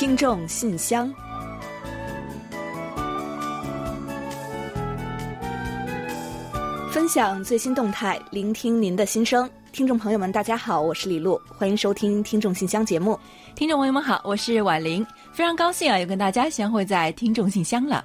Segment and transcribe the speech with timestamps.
[0.00, 1.12] 听众信箱，
[6.90, 9.46] 分享最新动态，聆听您的心声。
[9.72, 13.18] 听众朋友们，大家好，我是李璐，欢迎收听《听众信箱》节目。
[13.54, 18.02] 听众朋友们好，我是婉玲，非常高兴啊，又跟大家相会在《听众信箱》了。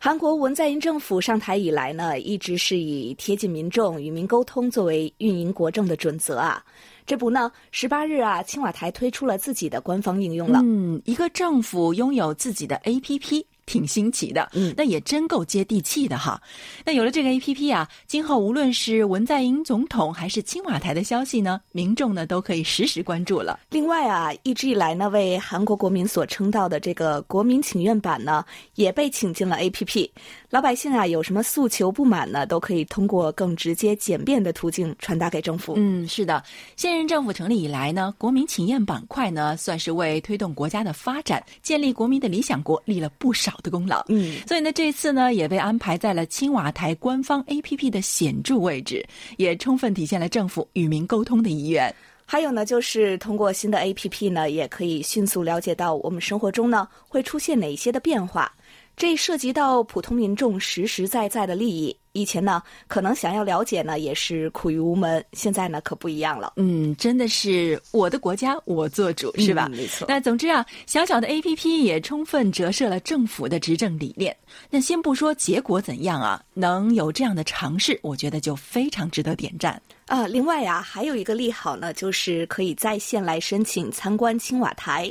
[0.00, 6.60] 韩国文在寅政府上台以来呢，一直是以贴近民众、与民沟通作为运营国政的准则啊。
[7.06, 10.60] 这不呢，十八日啊，青瓦台推出了自己的官方应用了。
[10.62, 13.44] 嗯，一个政府拥有自己的 APP。
[13.64, 16.42] 挺新奇的，嗯，那也真够接地气的哈。
[16.84, 23.60] 那有了这个 A P P 啊，今后无论是文在寅总统还是青瓦台的消息呢，民众呢都可以实时关注了。
[23.70, 30.12] 另外啊，一直以来呢，为韩国国民所称道的这个国民请愿版呢，也被请进了 A P P。
[30.52, 35.72] 老百姓啊，有什么诉求不满呢，都可以通过更直接简便的途径传达给政府。
[35.78, 36.44] 嗯，是的，
[36.76, 44.04] 现任政府成立以来呢，国民请愿板块呢，算是为推动国家的发展、建立国民的理想国立了不少的功劳。
[44.10, 49.02] 嗯，所以呢，这次呢，也被安排在了青瓦台官方 APP 的显著位置，
[49.38, 51.90] 也充分体现了政府与民沟通的意愿。
[52.26, 58.52] 还有呢，就是通过新的 APP 呢，也可以迅速了解到我们生活中呢会出现哪些的变化。
[58.96, 61.96] 这涉及到普通民众实实在在的利益。
[62.14, 65.24] 以前呢，可能想要了解呢，也是苦于无门。
[65.32, 66.52] 现在呢，可不一样了。
[66.56, 69.66] 嗯，真的是我的国家我做主，是吧？
[69.70, 70.04] 没错。
[70.06, 74.36] 那总之啊，小小的 A P P 也充分折射了政府的执政理念。
[74.68, 80.26] 那先不说结果怎样啊，能有这样的尝试，我觉得就非常值得点赞啊。
[80.26, 85.10] 另外啊，还有一个利好呢，就是可以在线来申请参观青瓦台。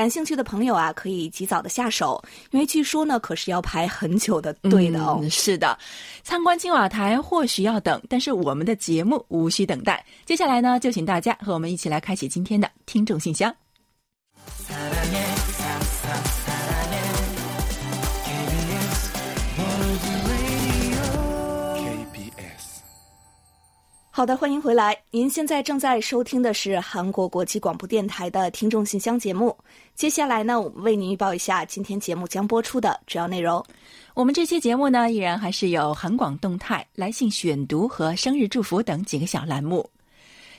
[0.00, 5.22] 感兴趣的朋友啊，可以及早的下手，因为据说呢，可是要排很久的队的哦。
[5.30, 5.78] 是的，
[6.22, 10.02] 参观青瓦台或许要等，但是我们的节目无需等待。
[10.24, 13.54] 接下来呢，就请大家和我们一起来开启今天的听众信箱。
[24.12, 24.96] 好的，欢迎回来。
[25.12, 29.56] 您现在正在收听的是韩国国际广播电台的听众信箱节目。
[29.94, 33.64] 接下来呢，我们为您预报一下今天节目将播出的主要内容。
[34.14, 39.88] 我们这期节目呢，依然还是有韩广动态、来信选读和生日祝福等几个小栏目。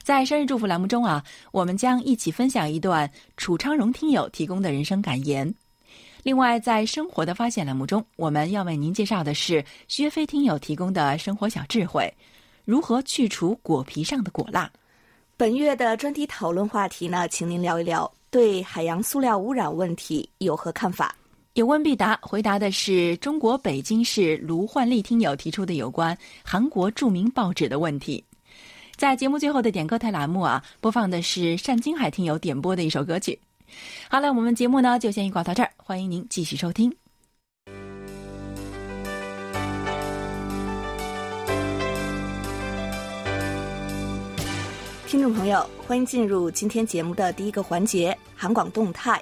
[0.02, 5.54] 在生日祝福栏目中啊，我们将一起分享一段楚昌荣听友提供的人生感言。
[6.24, 12.12] 另外，在生活的发现栏目中，我们要为您介绍的是薛飞听友提供的生活小智慧。
[12.66, 14.70] 如何去除果皮上的果蜡？
[15.38, 17.28] 本月的专题讨论话题呢？
[17.28, 21.16] 请您聊一聊对海洋塑料污染问题有何看法？
[21.54, 28.24] 有问必答，回答的是中国北京市卢焕丽听友提出的有关韩国著名报纸的问题。
[28.96, 33.38] 在节目最后的点歌台栏目啊，播放的是单金海听友点播的一首歌曲。
[34.10, 37.01] 好了，我们节目呢就先预告到这儿，欢迎您继续收听。
[45.12, 49.22] 听众朋友，欢迎进入今天节目的第一个环节——韩广动态。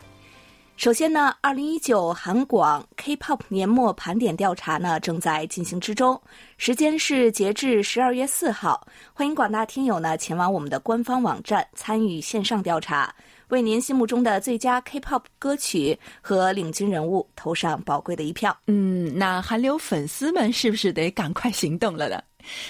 [0.77, 6.21] 首先呢，二零一九韩广 K-pop 年末盘点调查呢正在进行之中，
[6.57, 8.87] 时间是截至十二月四号。
[9.13, 13.11] 欢迎广大听友呢前往我们的官方网站参与线上调查，
[13.47, 18.55] 为您心目中的最佳 K-pop 歌曲和领军人物投上宝贵的一票。
[18.67, 22.21] 嗯，那韩流粉丝们是不是得赶快行动了呢？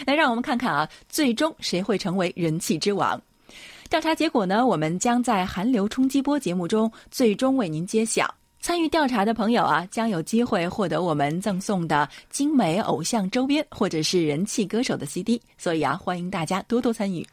[0.06, 3.22] 来，让我们看看啊，最终谁会成为人气之王？
[3.90, 4.66] 调查结果呢？
[4.66, 8.34] 我们将在寒流冲击波节目中最终为您揭晓。
[8.62, 15.41] 参与调查的朋友啊，将有机会获得我们赠送的精美偶像周边，或者是人气歌手的 CD。
[15.57, 17.25] 所以啊，欢迎大家多多参与。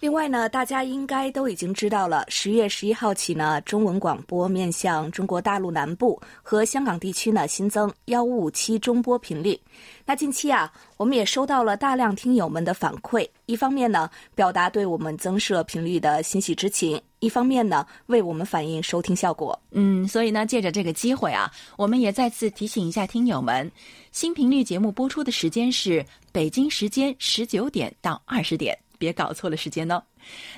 [0.00, 9.60] 另外呢，大家应该都已经知道了，十月十一号起呢，中文广播面向中国大陆南部和香港地区呢新增幺五五七中波频率。
[10.06, 19.56] 那近期啊，我们也收到了大量听友们的反馈，一方面呢，表达对我们增设频率的欣喜之情；一方面呢，为我们反映收听效果。
[19.72, 23.70] 嗯，所以呢，借着这个机会啊，我们也再次提醒一下听友们，
[24.12, 26.02] 新频率节目播出的时间是
[26.32, 28.74] 北京时间十九点到二十点。
[29.00, 30.02] 别搞错了时间哦。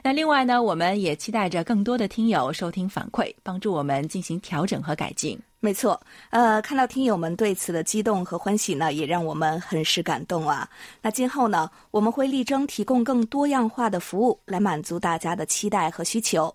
[0.03, 5.39] 那另外呢，我们也期待着更多的听友收听反馈，帮助我们进行调整和改进。
[5.61, 5.99] 没错，
[6.31, 10.69] 呃，看到听友们对此的激动和欢喜呢，也让我们很是感动啊。
[11.01, 16.53] 那今后呢，我们会力争提供更多样化的服务，来满足大家的期待和需求。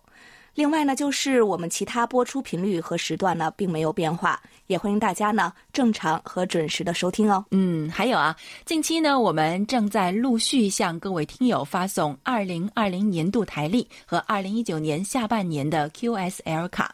[0.58, 7.46] 另外呢，就是我们其他播出频率和时段呢，并没有变化，也欢迎大家呢正常和准时的收听哦。
[7.52, 16.92] 嗯，还有啊，近期呢，我们正在陆续向各位听友发送二零二零年度台历和二零一九年下半年的 QSL 卡。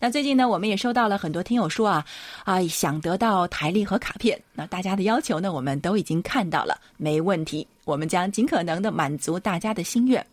[0.00, 2.04] 那最近呢，我们也收到了很多听友说啊
[2.42, 4.36] 啊，想得到台历和卡片。
[4.52, 10.26] 那大家的要求呢，我们都已经看到了，没问题，我们将尽可能的满足大家的心愿。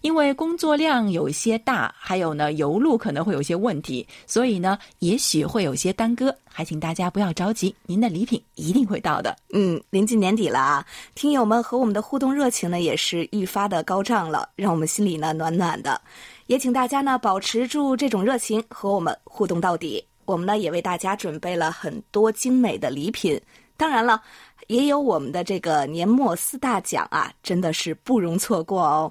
[0.00, 9.36] 因为工作量有一些大，还有呢邮路可能会有些问题，所以呢也许会有些耽搁，还请大家不要着急，您的礼品一定会到的。
[9.52, 16.00] 嗯，临近年底了啊，听友们和我们的互动热情呢也是愈发的高涨了，让我们心里呢暖暖的。
[16.46, 20.04] 也请大家呢保持住这种热情，和我们互动到底。
[20.24, 23.40] 我们呢也为大家准备了很多精美的礼品，
[23.78, 24.20] 当然了，
[24.66, 29.10] 也有我们的这个年末四大奖啊，真的是不容错过哦。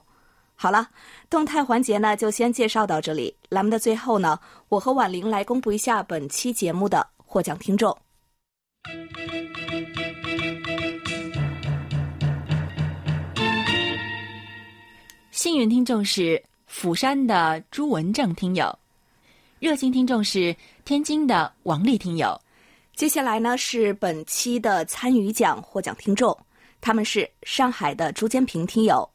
[0.59, 0.89] 好了，
[1.29, 3.35] 动态环节呢就先介绍到这里。
[3.49, 4.39] 栏目的最后呢，
[4.69, 7.95] 我和婉玲来公布一下本期节目的获奖听众。
[15.29, 18.75] 幸运听众是釜山的朱文正听友，
[19.59, 22.35] 热心听众是天津的王丽听友。
[22.95, 26.35] 接下来呢是本期的参与奖获奖听众，
[26.81, 29.07] 他们是上海的朱坚平听友。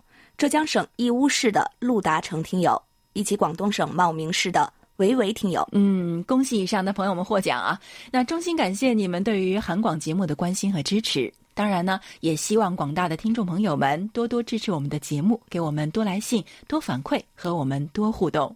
[0.42, 7.80] 浙江省义乌市的陆达成听友，以及广东省茂名市的维维听友，嗯，恭喜以上的朋友们获奖啊！
[8.10, 11.32] 那衷心感谢你们对于韩广节目的关心和支持。
[11.54, 18.52] 当然呢，也希望广大的听众朋友们多多支持我们的节目，给我们多来信、多反馈，和我们多互动。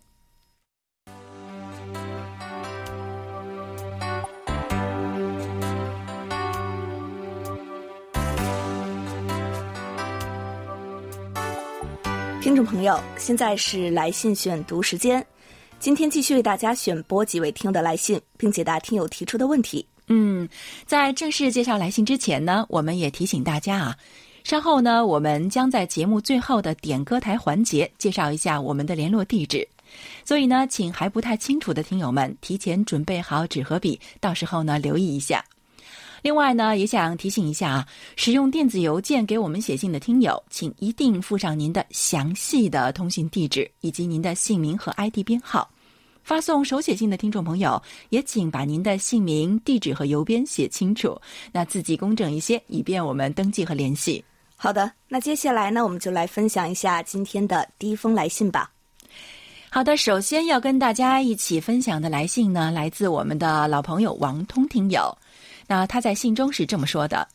[12.46, 15.26] 听众朋友，现在是来信选读时间。
[15.81, 19.84] 今天继续为大家选播几位听友的来信，并解答听友提出的问题。
[20.06, 20.48] 嗯，
[20.87, 23.96] 在正式介绍来信之前呢，我们也提醒大家啊，
[24.44, 29.66] 稍后呢，我们将在节目最后的点歌台环节介绍一下我们的联络地址。
[30.25, 35.44] 所以呢，请还不太清楚的听友们提前准备好纸和笔，到时候呢留意一下。
[36.26, 37.87] 另外呢，也想提醒一下啊，
[38.17, 45.70] 使用电子邮件给我们写信的听友，请一定附上您的详细的通信地址以及您的姓名和 ID 编号。
[46.25, 51.17] 发送手写信的听众朋友，也请把您的姓名、地址和邮编写清楚，
[51.52, 54.25] 那字迹工整一些，以便我们登记和联系。
[54.56, 58.69] 好的，那接下来呢，我们就来分享一下今天的第一封来信吧。
[59.70, 65.17] 好的，首先要跟大家一起分享的来信呢，来自我们的老朋友王通听友。
[65.66, 67.26] 那他在信中是这么说的：“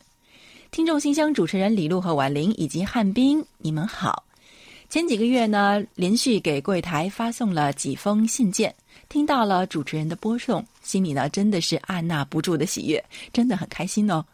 [0.72, 4.24] 听众信箱主持人李璐和婉玲以及汉斌，你们好。
[4.88, 8.74] 前几个月呢，连续给柜台发送了几封信件，
[9.08, 13.02] 听到了主持人的播送，心里呢真的是按捺不住的喜悦，
[13.32, 14.24] 真的很开心哦。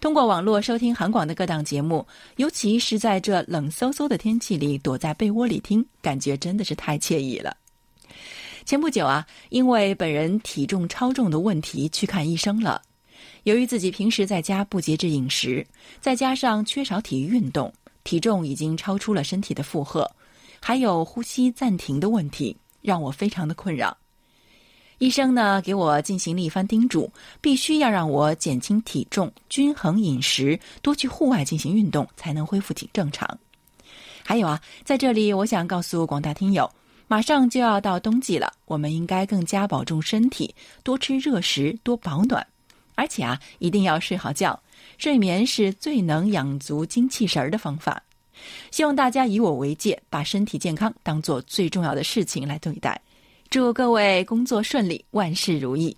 [0.00, 2.06] 通过网络收听韩广的各档节目，
[2.36, 7.56] 尤其是在这冷飕飕的天气里，躲在被窝里听，感觉真的是太惬意了。
[8.66, 12.80] 前不久啊，因为本人体重超重的问题去看医生了。”
[13.44, 15.66] 由于自己平时在家不节制饮食，
[16.00, 20.10] 再加上缺少体育运动，体重已经超出了身体的负荷，
[20.60, 23.96] 还有呼吸暂停的问题，让我非常的困扰。
[24.96, 27.12] 医生呢给我进行了一番叮嘱，
[27.42, 33.38] 必须要让我减轻体重、均衡饮食、多去户外进行运动，才能恢复体正常。
[34.24, 36.70] 还有啊，在这里我想告诉广大听友，
[37.08, 42.46] 马上就要到冬季了，我们应该更加保重身体，多吃热食，多保暖。
[42.94, 44.58] 而且啊，一定要睡好觉，
[44.98, 48.02] 睡眠是最能养足精气神儿的方法。
[48.70, 53.00] 希望大家以我为戒，把身体健康当做最重要的事情来对待。
[53.48, 55.96] 祝各位工作顺利，万事如意。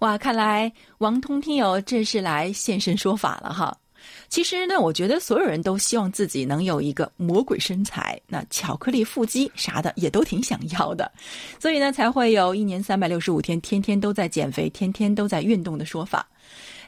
[0.00, 3.76] 哇，看来王通听友这是来现身说法了哈。
[4.28, 11.10] 其实呢，我觉得所有人都希望自己能有一个魔鬼身材，那巧克力腹肌啥的也都挺想要的，
[11.60, 16.26] 所以呢，才会有一年三百六十五天，天天都在减肥，天天都在运动的说法。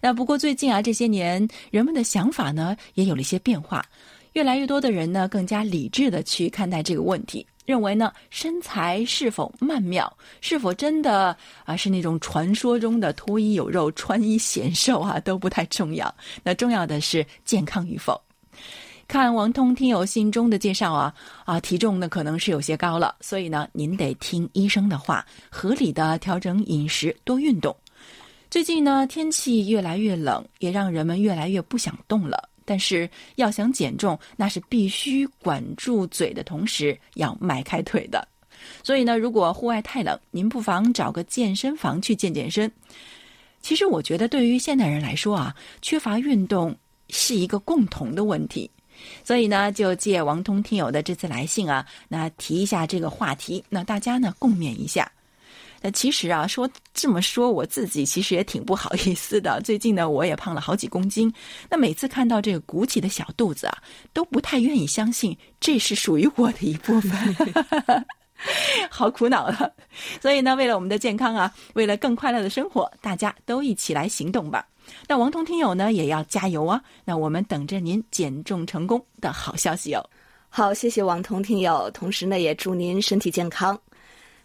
[0.00, 3.84] 那不过最近啊，这些年人们的想法呢也有了一些变化，
[4.32, 7.46] 越来越多的人呢更加理智的去看待这个问题。
[7.66, 16.14] 认为呢，身材是否曼妙，是否真的啊是那种传说中的脱衣有肉、穿衣显瘦啊，都不太重要。
[16.42, 18.18] 那重要的是健康与否。
[19.08, 27.76] 看王通听友信中的介绍啊啊，体重呢可能是有些高了，所以呢您得听医生的话，合理的调整饮食，多运动。
[28.48, 32.48] 最近呢天气越来越冷，也让人们越来越不想动了。
[32.66, 38.28] 但是要想减重，那是必须管住嘴的同时要迈开腿的。
[38.82, 42.70] 所以呢，如果户外太冷，您不妨找个健身房去健健身。
[43.60, 46.76] 其实我觉得，对于现代人来说啊，缺乏运动
[47.08, 48.70] 是一个共同的问题。
[49.22, 55.10] 所以呢，就借王通听友的这次来信啊，那提一下这个话题，那大家呢共勉一下。
[55.80, 59.60] 那其实啊，说这么说，我自己其实也挺不好意思的。
[59.62, 61.32] 最近呢，我也胖了好几公斤。
[61.68, 63.78] 那每次看到这个鼓起的小肚子啊，
[64.12, 68.04] 都不太愿意相信这是属于我的一部分，
[68.90, 69.70] 好苦恼啊！
[70.20, 74.66] 所以呢，为了我们的健康啊，为了更快乐的生活，大家都一起来行动吧。
[75.08, 76.80] 那王彤听友呢，也要加油啊！
[77.04, 80.04] 那我们等着您减重成功的好消息哦。
[80.48, 83.78] 好，谢谢王彤听友，同时呢，也祝您身体健康。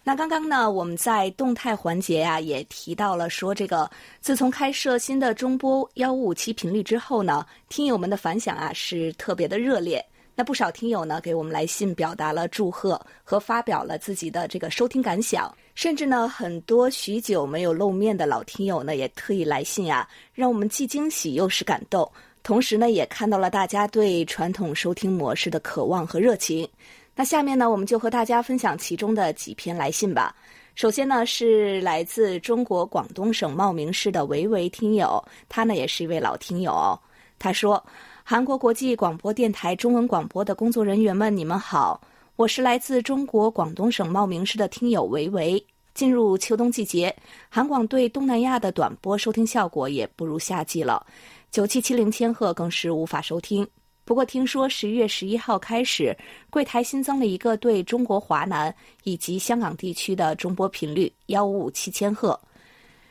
[0.04, 3.88] 那刚刚呢，我们在动态环节呀，也提到了说，这个
[4.20, 10.04] 自从开设新的中波幺五五七频率之后呢，听友们的反响啊是特别的热烈。
[10.34, 22.10] 那不少听友呢给我们来信，表达了祝贺和发表了自己的这个收听感想，甚至呢很多许久没有露面的老听友呢也特意来信啊，让我们既惊喜又是感动。
[22.42, 26.68] 同时呢，也看到了大家对传统收听模式的渴望和热情。
[27.14, 30.34] 那下面呢，我们就和大家分享其中的几篇来信吧。
[30.74, 36.98] 首先呢，是来自中国广东省茂名市的维维听友，他呢也是一位老听友。
[37.38, 37.84] 他说
[38.24, 42.00] ：“韩国国际广播电台中文广播的工作人员们，你们好，
[42.36, 45.62] 我是来自中国广东省茂名市的听友维维。
[45.92, 47.14] 进入秋冬季节，
[47.50, 51.04] 韩广对东南亚的短波收听效果也不如夏季了，
[51.50, 53.68] 九七七零千赫更是无法收听。”
[54.04, 56.16] 不过听说十一月十一号开始，
[56.50, 62.38] 柜台新增了一个对中国华南以及香港地区的中波频率幺五五七千赫。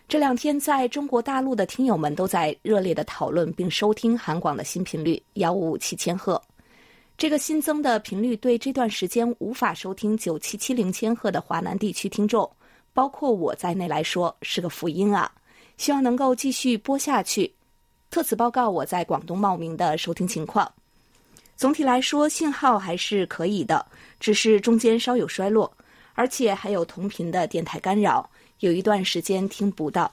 [0.07, 6.41] 这两天在中国大陆的听友们都在热烈的讨论并收听韩广的新频率幺五五七千赫。
[7.17, 12.49] 这个新增的频率对这段时间无法收听九七七零千赫的华南地区听众，
[12.93, 15.31] 包括我在内来说是个福音啊！
[15.77, 17.53] 希望能够继续播下去。
[18.09, 20.69] 特此报告我在广东茂名的收听情况。
[21.61, 23.85] 总体来说，信号还是可以的，
[24.19, 25.71] 只是中间稍有衰落，
[26.15, 28.27] 而且还有同频的电台干扰，
[28.61, 30.11] 有一段时间听不到。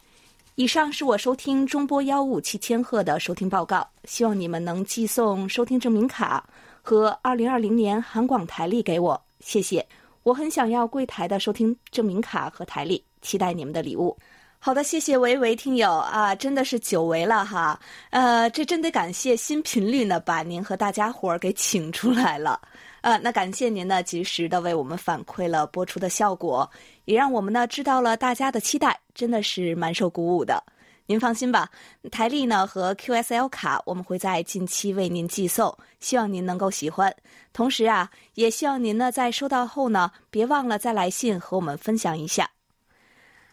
[0.56, 6.46] 以上是我收听中波幺五七千赫的收听报告，希望你们能寄送收听证明卡
[6.82, 9.82] 和二零二零年韩广台历给我，谢谢。
[10.24, 14.14] 我很想要柜台的收听证明卡和台历，期待你们的礼物。
[14.60, 17.78] 好的，谢谢维维听友啊，真的是久违了哈。
[18.10, 22.60] 呃，这真得感谢新频率呢，把您和大家伙儿给请出来了。
[23.00, 26.68] 呃，那感谢您呢，及时的为我们反馈了播出的效果，
[27.04, 30.62] 也让我们呢知道了大家的期待，真的是蛮受鼓舞的。
[31.06, 31.70] 您放心吧，
[32.10, 37.14] 台历呢和 QSL 卡我们会在近期为您寄送，希望您能够喜欢。
[37.52, 42.50] 同时啊，也希望您呢在收到后呢，别忘了再来信和我们分享一下。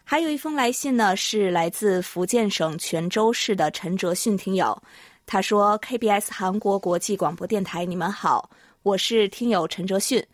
[0.08, 4.80] 还有一封来信呢，是来自福建省泉州市的陈哲迅听友。
[5.26, 8.48] 他说：“KBS 韩国国际广播电台，你们好，
[8.84, 10.24] 我是听友陈哲迅。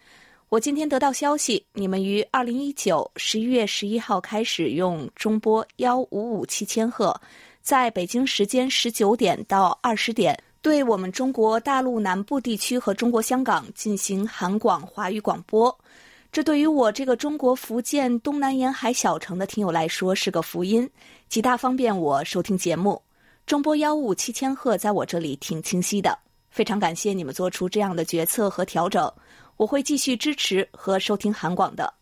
[0.50, 7.18] 我今天得到消息，你们于二零一九十一月十一号开始用中波幺五五七千赫，
[7.62, 15.74] 在北京时间十九点到二十点，对我们中国大陆南部地区和中国香港进行韩广华语广播。”
[16.32, 20.88] 这对于我这个中国福建东南沿海小城的听友来说是个福音，
[21.28, 23.02] 极大方便我收听节目。
[23.44, 29.12] 中波幺五七千赫在我这里挺清晰的，非常感谢你们做出这样的决策和调整，
[29.58, 31.92] 我会继续支持和收听韩广的。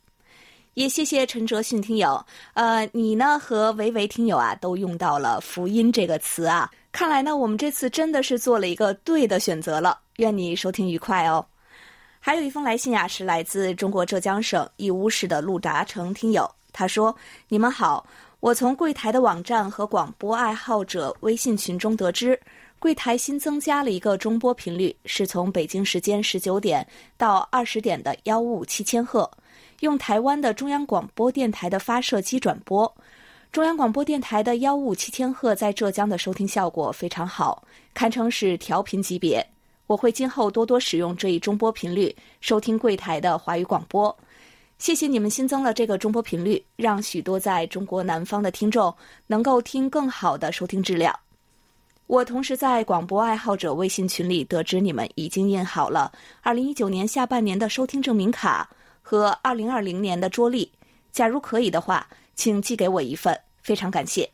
[0.74, 9.98] 也谢谢陈哲迅听友，呃，你呢和维维听友啊都用到了“福音”这个词啊，看来呢我们这次真的是做了一个对的选择了。
[10.18, 11.44] 愿你收听愉快哦。
[12.22, 16.48] 还有一封来信啊，是来自中国浙江省义乌市的陆达成听友。
[16.70, 17.16] 他说
[17.48, 18.06] ：“你们好，
[18.40, 22.38] 我从柜台的网站和广播爱好者微信群中得知，
[22.78, 26.86] 柜台新增加了一个中波频率，是从北京时间十九点
[27.16, 29.28] 到二十点的幺五五七千赫，
[29.80, 32.94] 用台湾的中央广播电台的发射机转播。
[33.50, 39.44] 中央广播电台的幺五五七千赫在浙江的收听效果非常好，堪称是调频级别。”
[39.90, 44.16] 我会今后多多使用这一中波频率收听柜台的华语广播。
[44.78, 48.94] 谢谢你们新增了这个中波频率，让许多在中国南方的听众
[49.26, 51.12] 能够听更好的收听质量。
[52.06, 56.12] 我同时在广播爱好者微信群里得知你们已经印好了
[56.44, 58.70] 2019年下半年的收听证明卡
[59.02, 60.70] 和2020年的桌历。
[61.10, 62.06] 假如可以的话，
[62.36, 64.30] 请寄给我一份，非常感谢。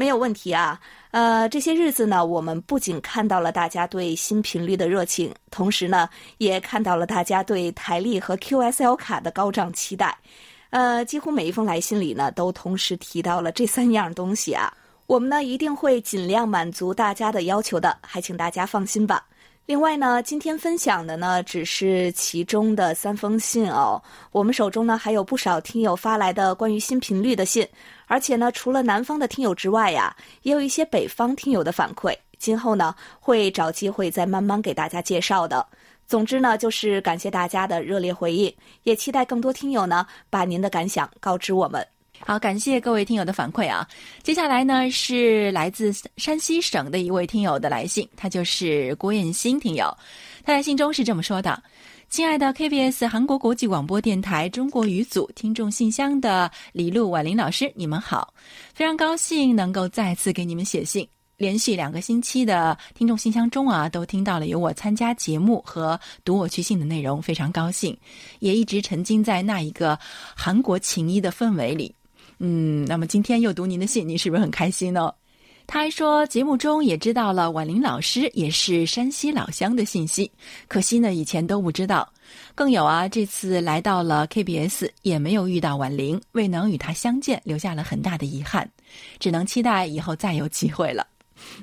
[0.00, 0.80] 没有问题啊，
[1.10, 10.16] 呃，这些日子呢，我们不仅看到了大家对新频率的热情，同时呢，也看到了大家对台历和 QSL 卡的高涨期待。
[10.70, 14.72] 呃，几乎每一封来信里呢，都同时提到了这三样东西啊。
[15.06, 19.26] 我们呢，一定会尽量满足大家的要求的，还请大家放心吧。
[19.70, 24.02] 另外呢，今天分享的呢只是其中的三封信哦。
[24.32, 27.64] 我们手中呢还有不少听友发来的关于新频率的信，
[28.08, 30.12] 而且呢，除了南方的听友之外呀，
[30.42, 32.12] 也有一些北方听友的反馈。
[32.36, 35.64] 今后呢，会找机会再慢慢给大家介绍的。
[36.04, 41.86] 总之呢，就是感谢大家的热烈回应，也期待更多听友呢把您的感想告知我们。
[42.22, 43.86] 好，感谢各位听友的反馈啊！
[44.22, 49.86] 接下来呢是来自山西省的一位听友的来信，他就是郭艳新听友。
[50.44, 51.60] 他在信中是这么说的
[52.10, 58.32] ：“亲爱的 KBS 韩国国际广播电台中国语组听众信箱的李璐、婉玲老师，你们好！
[58.74, 61.08] 非常高兴能够再次给你们写信。
[61.38, 67.96] 连续两个星期的听众信箱中啊，都听到了有我参加节目和读我去信的内容，非常高兴，
[68.40, 69.98] 也一直沉浸在那一个
[70.36, 71.94] 韩国情谊的氛围里。”
[72.42, 75.12] 嗯，那么今天又读您的信，您是不是很开心呢？
[75.66, 80.28] 他还说，节目中也知道了婉玲老师也是山西老乡的信息，
[80.66, 82.10] 可惜呢以前都不知道。
[82.54, 88.68] 更有啊，这次来到了 KBS 也没有遇到婉玲，未能与她相见，留下了很大的遗憾，
[89.20, 91.06] 只能期待以后再有机会了。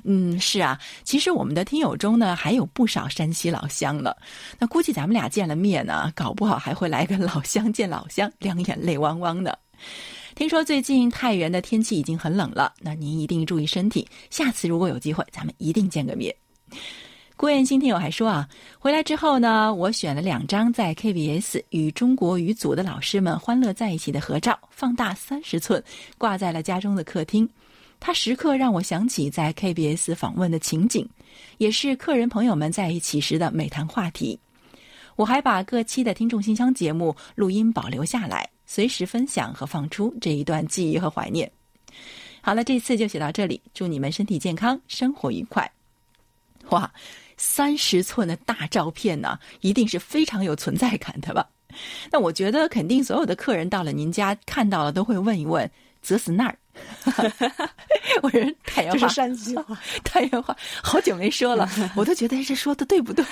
[0.04, 4.14] 嗯，是啊，其实我们的听友中呢还有不少山西老乡呢，
[4.58, 9.58] 那估计咱们俩见了面呢，搞不好还会来个老乡见老乡，两眼泪汪汪的。
[10.38, 14.06] 听说最近太原的天气已经很冷了，那您一定注意身体。
[14.30, 16.32] 下次如果有机会，咱们一定见个面。
[17.36, 25.82] 郭彦新听友还说啊，回来之后呢，我选了两张在 KBS 与中国语组的老师们欢乐在一起的合照，放大三十寸，
[26.18, 27.48] 挂在了家中的客厅。
[27.98, 31.04] 它时刻让我想起在 KBS 访问的情景，
[31.56, 34.38] 也是客人朋友们在一起时的美谈话题。
[35.16, 38.48] 我还把各期的听众信箱节目录音保留下来。
[38.70, 41.50] 随时分享和放出这一段记忆和怀念。
[42.42, 45.68] 好了，这次就写到这里，祝你们身体健康，生活愉快。
[46.68, 46.88] 哇，
[47.38, 51.48] 三十寸的大照片呢，一定是非常有存在感的吧？
[52.12, 55.68] 那我觉得肯定所有的客人到了您家看到了都会问一问
[56.02, 56.58] ：“泽死那儿？”
[58.22, 61.66] 我人太原话，这是山西话，太原话，好久没说了，
[61.96, 63.24] 我都觉得这说的对不对？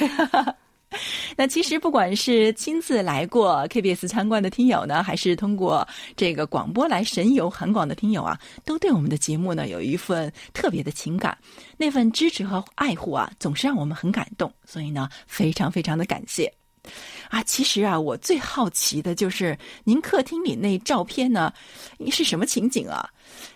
[1.37, 11.37] 那其实不管是亲自来过 KBS 参观的听友呢，还是通过这个广播来神游韩广的听友啊，都对我们的节目呢有一份特别的情感，
[11.77, 14.53] 那份支持和爱护啊，总是让我们很感动。
[14.65, 16.53] 所以呢，非常非常的感谢。
[17.29, 21.53] 啊，其实啊，我最好奇的就是您客厅里那照片呢，
[22.11, 23.09] 是什么情景啊？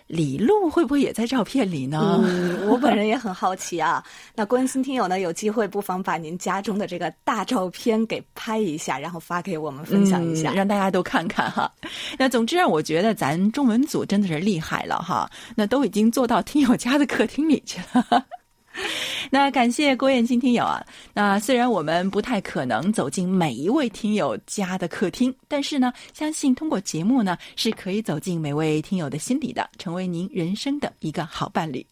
[0.07, 2.21] 李璐会不会也在照片里呢？
[2.23, 4.03] 嗯，我本人也很好奇啊。
[4.35, 11.71] 那关心听友呢，有机会不妨把您家中的这个大照片给拍一下，然后发给我们分享一下，让大家都看看哈。
[12.19, 15.29] 那总之啊，我觉得咱中文组真的是厉害了哈。
[15.55, 18.25] 那都已经做到听友家的客厅里去了。
[19.29, 20.85] 那感谢郭燕青听友啊。
[21.13, 31.85] 那虽然我们不太可能走进每一位听友家的客厅，但是呢，相信通过节目呢，是可以走进每位听友的心底的，成为您人生的一个好伴侣。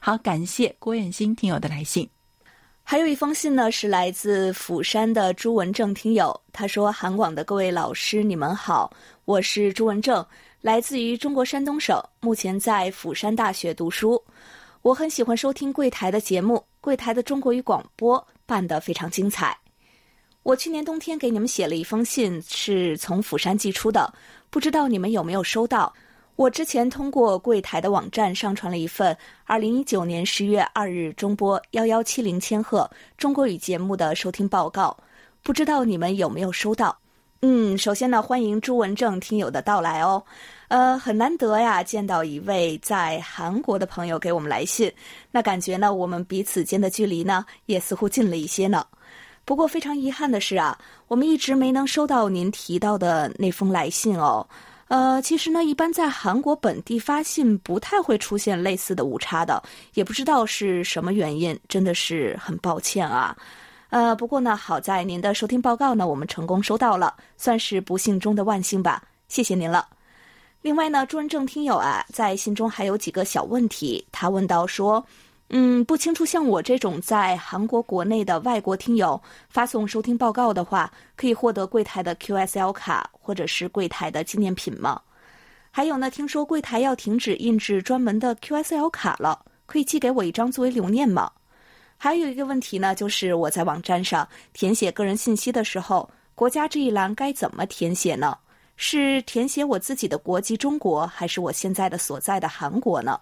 [0.00, 2.08] 好，感谢郭燕新听友的来信。
[2.82, 8.92] 还有一封信呢，是来自釜山的朱文正听友，他说：“韩广的各位老师，你们好，
[9.26, 10.26] 我是朱文正，
[10.60, 14.20] 来自于中国山东省，目前在釜山大学读书。”
[14.82, 19.54] 我很喜欢收听柜台的节目，柜台的中国语广播办得非常精彩。
[20.42, 24.10] 我去年冬天给你们写了一封信，是从釜山寄出的，
[24.48, 25.92] 不知道你们有没有收到？
[26.34, 29.14] 我之前通过柜台的网站上传了一份
[29.44, 34.96] 二零一九年十月二日中播幺幺七零千赫中国语节目的收听报告，
[35.42, 36.98] 不知道你们有没有收到？
[37.42, 40.24] 嗯，首先呢，欢迎朱文正听友的到来哦。
[40.70, 44.90] 呃，很难得呀，见到一位在韩国的朋友给我们来信，
[45.32, 48.86] 那感觉呢，我们彼此间的距离呢，也似乎近了一些呢。
[49.44, 50.78] 不过非常遗憾的是啊，
[51.08, 54.46] 我们一直没能收到您提到的那封来信哦。
[54.86, 59.60] 呃，其实呢，一般在韩国本地发信不太会出现类似的误差的，
[59.94, 63.36] 也不知道是什么原因，真的是很抱歉啊。
[63.88, 69.84] 呃，不过呢，好在您的收听报告呢，我们成功收到了，算是不幸中的万幸吧，谢谢您了。
[70.62, 74.06] 另外呢，朱文正听友啊，在信中还有几个小问题。
[74.12, 75.02] 他问到说
[75.48, 79.18] ：“嗯，不清楚像我这种在韩国国内的外国听友
[79.48, 85.00] 发送收听报告的话，可以获得柜台的 QSL 卡或者是柜台的纪念品吗？
[85.70, 91.32] 还有呢，听说柜台要停止印制专门的 QSL 卡了，可以寄给我一张作为留念吗？
[91.96, 98.36] 还有一个问题呢，就是我在网站上填写个人信息的时候，国家这一栏该怎么填写呢？”
[98.82, 103.20] 是填写我自己的国籍中国，还是我现在的所在的韩国呢？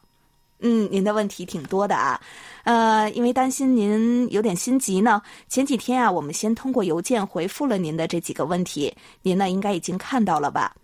[0.60, 2.20] 嗯，您的问题挺多的啊，
[2.62, 10.76] 呃，因为担心您有点心急呢，前几天啊，我们先通过邮件回复了您的这几个问题，您呢应该已经看到了吧？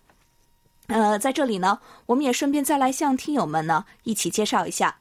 [0.89, 4.97] 呃，在这里呢，我们也顺便再来向听友们呢一起介绍一下。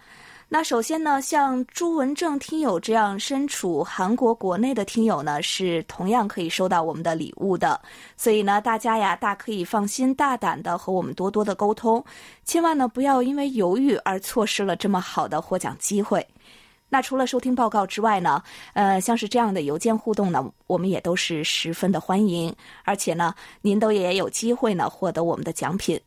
[0.54, 7.82] 那首先呢，像朱文正听友这样身处韩国国内的听友呢，是同样可以收到我们的礼物的。
[8.16, 12.06] 所以呢，大家呀，大可以放心大胆的和我们多多的沟通，
[12.46, 16.24] 千万呢不要因为犹豫而错失了这么好的获奖机会。
[16.88, 18.40] 那除了收听报告之外呢，
[18.74, 26.00] 呃，像是这样的邮件互动呢，我们也都是十分的欢迎，而且呢，您都也有机会呢获得我们的奖品。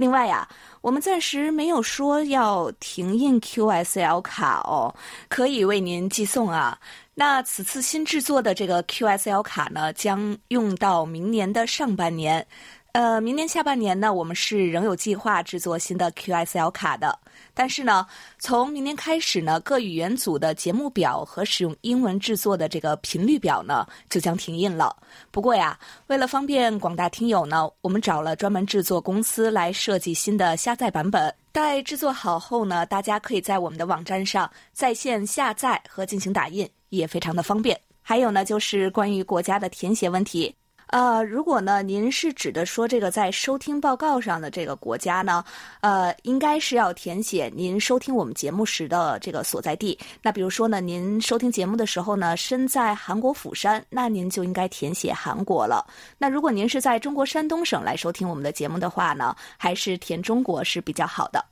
[0.00, 0.48] 另外呀，
[0.80, 4.94] 我们暂时没有说要停印 QSL 卡哦，
[5.28, 6.80] 可以为您寄送啊。
[7.14, 12.46] 那此次新制作的这个 QSL 卡呢，将用到明年的上半年。
[12.92, 17.16] 呃，明年下半年呢，我们是仍有计划制作新的 QSL 卡的。
[17.54, 18.04] 但是呢，
[18.38, 24.96] 从明年开始呢，各语言组的节目表和使用英文制作的这个频率表呢，就将停印了。
[25.30, 31.32] 不过呀，为了方便广大听友呢，我们找了专门制作公司来设计新的下载版本。
[31.52, 37.80] 待制作好后呢，大家可以在我们的网站上在线下载和进行打印，也非常的方便。
[38.02, 40.52] 还有呢，就是关于国家的填写问题。
[40.90, 45.44] 呃，如果呢，您是指的说这个在收听报告上的这个国家呢，
[45.82, 49.96] 呃，应该是要填写您收听我们节目时的这个所在地。
[50.20, 55.86] 那比如说呢，您收听节目的时候呢，身在韩国釜山，那您就应该填写韩国了。
[56.18, 61.44] 那如果您是在中国山东省来收听我们的节目的话呢，还是填中国是比较好的。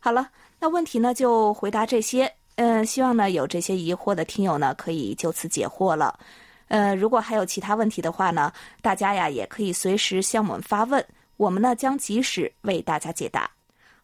[0.00, 0.26] 好了，
[0.58, 2.32] 那问题呢就回答这些。
[2.56, 6.18] 嗯，希望呢有这些疑惑的听友呢可以就此解惑了。
[6.68, 11.04] 呃，如果还有其他问题的话呢，大家呀也可以随时向我们发问，
[11.36, 13.50] 我们呢将及时为大家解答。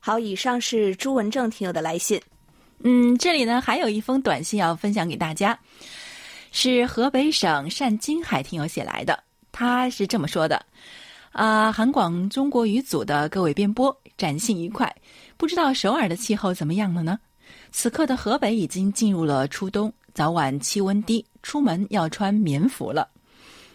[0.00, 2.20] 好，以上是朱文正听友的来信。
[2.79, 5.59] 嗯，这里呢还有一封短信要分享给大家，
[6.53, 9.22] 是河北省单金海听友写来的，
[9.53, 10.64] 他是这么说的：
[11.33, 14.94] 啊，韩广中国语组的各位编播，展信愉快。
[15.37, 17.18] 不知道首尔的气候怎么样了呢？
[17.72, 21.22] 此刻的河北已经进入了初冬，早晚气温低。
[21.42, 23.07] 出门要穿棉服了，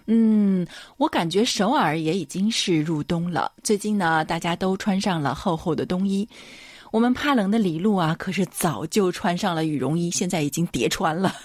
[0.07, 0.65] 嗯，
[0.97, 3.51] 我感觉首尔也已经是入冬了。
[3.61, 6.27] 最近呢，大家都穿上了厚厚的冬衣。
[6.89, 11.35] 我们怕冷的李璐啊，可是早就穿上了羽绒衣，现在已经叠穿了。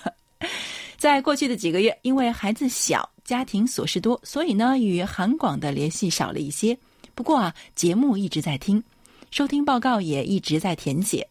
[0.97, 6.75] 在过去的几个月，因为孩子小，家庭琐事多，所以呢，与韩广的联系少了一些。
[7.15, 8.83] 不过啊，节目一直在听，
[9.31, 11.29] 收听报告也一直在填写。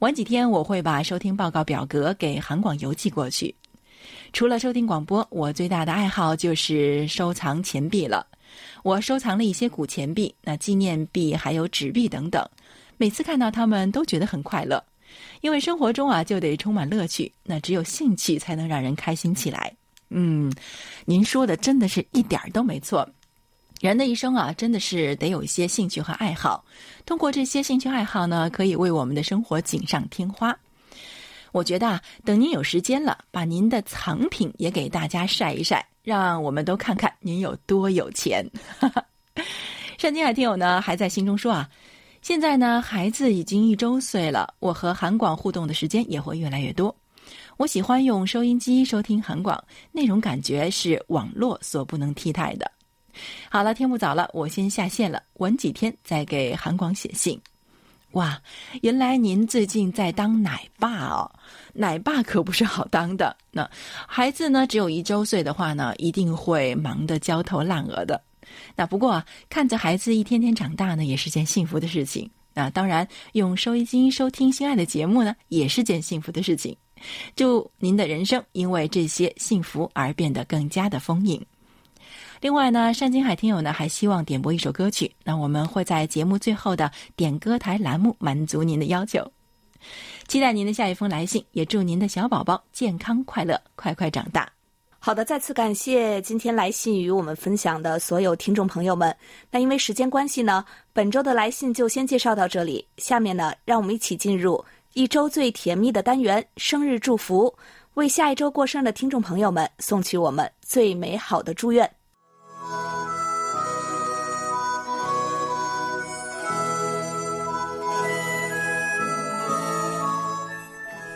[0.00, 3.54] 晚几天我会把收听报告表格给韩广邮寄过去。
[4.32, 8.26] 除了收听广播，我最大的爱好就是收藏钱币了。
[8.82, 12.46] 我收藏了一些古钱币、那纪念币，还有纸币等等。
[12.96, 14.82] 每次看到它们，都觉得很快乐。
[15.40, 17.32] 因为生活中啊，就得充满乐趣。
[17.44, 19.72] 那只有兴趣，才能让人开心起来。
[20.10, 20.52] 嗯，
[21.04, 23.08] 您说的真的是一点儿都没错。
[23.88, 26.64] 人的一生啊，真的是得有一些兴趣和爱好。
[27.04, 30.56] 通过这些兴趣爱好呢，可以为我们的生活锦上添花。
[31.52, 38.42] 我觉得啊，等您有时间了，把您的藏品也给大家晒一晒，让我们都看看您有多有钱。
[40.00, 41.68] 单金海听友呢还在信中说啊，
[42.22, 46.94] 现在呢孩子已经一周岁了，我和韩广互动的时间也会越来越多。
[47.58, 52.70] 我喜欢用收音机收听韩广，那种感觉是网络所不能替代的。
[53.50, 57.40] 好了，天不早了，我先下线了，晚几天再给韩广写信。
[58.12, 58.40] 哇，
[58.82, 61.30] 原来您最近在当奶爸哦，
[61.72, 63.36] 奶爸可不是好当的。
[63.50, 63.68] 那
[64.06, 68.22] 孩子呢，只有一周岁的话呢，一定会忙得焦头烂额的。
[68.76, 72.30] 那不过啊，看着孩子一天天长大呢，也是件幸福的事情。
[72.52, 76.76] 那当然，用收音机收听心爱的节目呢，也是件幸福的事情。
[77.34, 81.44] 祝您的人生因为这些幸福而变得更加的丰盈。
[82.44, 89.26] 另外呢，单金海听友呢还希望点播一首歌曲，那我们会在节目最后的点歌台栏目满足您的要求。
[90.28, 94.46] 期待您的下一封来信，也祝您的小宝宝健康快乐，快快长大。
[94.98, 99.16] 好的，再次感谢今天来信与我们分享的所有听众朋友们。
[99.50, 102.86] 那因为时间关系呢，本周的来信就先介绍到这里。
[102.98, 107.50] 下面呢，让我们一起进入一周最甜蜜的单元——生日祝福，
[107.94, 111.90] 为下一周过生日的听众朋友们送去我们最美好的祝愿。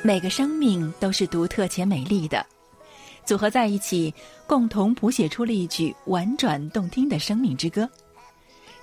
[0.04, 2.44] 每个生命都是独特且美丽的，
[3.26, 4.14] 组合在一起，
[4.46, 7.86] 共同谱写出了一曲婉转动听的生命之歌。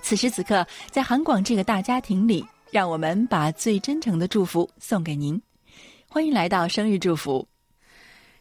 [0.02, 5.40] 此时此刻，在韩广这个大家庭里，让我们把最真诚的祝福送给您。
[6.08, 7.44] 欢迎来到生日祝福。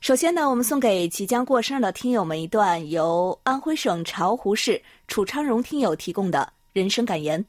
[0.06, 7.44] 首先呢，我们送给即将过生日的听友们一段由安徽省巢湖市楚昌荣听友提供的人生感言：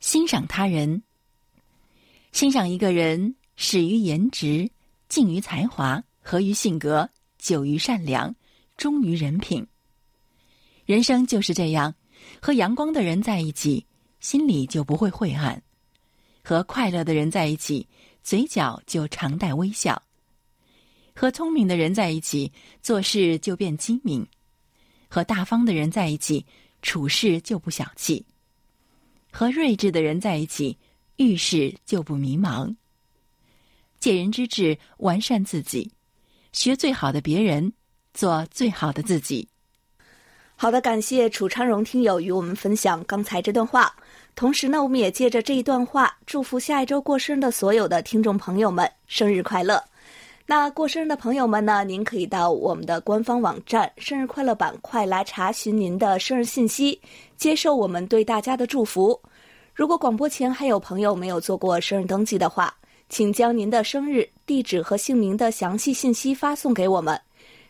[0.00, 1.02] 欣赏他人，
[2.32, 4.70] 欣赏一个人始于颜值，
[5.10, 8.34] 敬于才华，合于性格，久于善良，
[8.78, 9.66] 忠于人品。
[10.86, 11.94] 人生就是这样，
[12.40, 13.84] 和阳光的人在一起，
[14.20, 15.60] 心里就不会晦暗；
[16.42, 17.86] 和快乐的人在一起，
[18.22, 20.00] 嘴角就常带微笑。
[21.14, 22.50] 和聪明的人在一起，
[22.82, 24.24] 做事就变精明；
[25.08, 26.44] 和大方的人在一起，
[26.82, 28.24] 处事就不小气；
[29.30, 30.76] 和睿智的人在一起，
[31.16, 32.74] 遇事就不迷茫。
[34.00, 35.90] 借人之智，完善自己，
[36.52, 37.72] 学最好的别人，
[38.12, 39.48] 做最好的自己。
[40.56, 43.94] 好的，感谢楚昌荣听友与我们分享刚才这段话。
[44.34, 49.82] 同时呢，我们也借着这一段话，祝福下一周过生日的所有的听众朋友们生日快乐。
[50.46, 51.84] 那过生日的朋友们呢？
[51.84, 57.00] 您可以到我们的官方网站“生日快乐”板块来查询您的生日信息，
[57.34, 59.18] 接受我们对大家的祝福。
[59.72, 62.74] 如果广播前还有朋友没有做过生日登记的话，
[63.08, 67.18] 请将您的生日地址和姓名的详细信息发送给我们。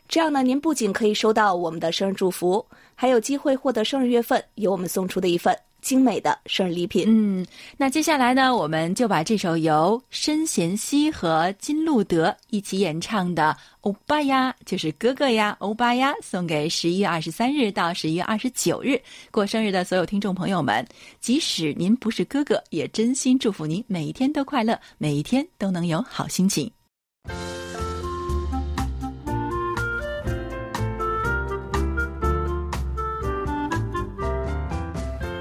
[0.09, 5.57] 这样呢，您不仅可以收到我们的生日祝福，还有机会获得生日月份由我们送出的一份。
[5.85, 7.05] 精美的生日礼品。
[7.07, 18.99] 嗯，那接下来呢，我们就把这首由申贤熙和金路德一起演唱的《欧巴呀》，就是哥哥呀，欧巴呀，送给十一月二十三日到十一月二十九日
[19.31, 20.85] 过生日的所有听众朋友们。
[21.21, 26.73] 即使您不是哥哥，也真心祝福您每一天都快乐，每一天都能有好心情。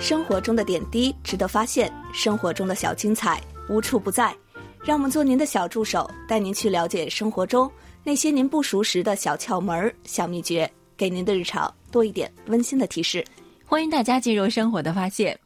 [0.03, 4.35] 生活中的点滴值得发现，生活中的小精彩无处不在。
[4.83, 7.71] 让我们做您的小助手，带您去了解生活中
[8.03, 13.25] 那些您不熟识的小窍门、小秘诀，给您的日常多一点温馨的提示。
[13.63, 15.39] 欢迎大家进入生活的发现。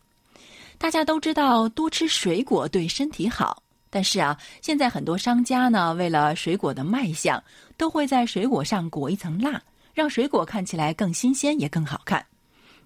[0.80, 7.42] 大家都知道多吃水果对身体好，但是啊，现在很多商家呢，为了水果的卖相，
[7.78, 9.62] 都会在水果上裹一层蜡，
[9.94, 12.26] 让水果看起来更新鲜也更好看。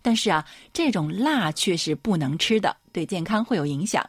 [0.02, 4.08] 但是啊，这种蜡却是不能吃的，对健康会有影响。